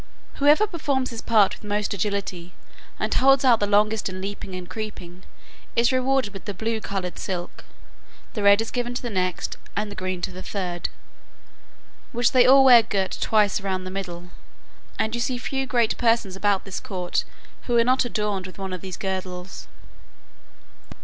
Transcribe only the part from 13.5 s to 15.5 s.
round about the middle; and you see